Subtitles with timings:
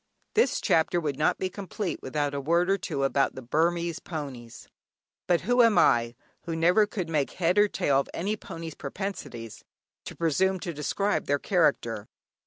[0.33, 4.67] This chapter would not be complete without a word or two about the Burmese ponies;
[5.27, 9.63] but who am I, who never could make head or tail of any pony's propensities,
[10.05, 12.07] to presume to describe their character?